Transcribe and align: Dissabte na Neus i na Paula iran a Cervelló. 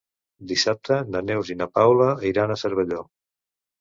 Dissabte 0.51 0.95
na 1.15 1.21
Neus 1.27 1.51
i 1.55 1.57
na 1.61 1.67
Paula 1.75 2.09
iran 2.33 2.55
a 2.55 2.59
Cervelló. 2.63 3.07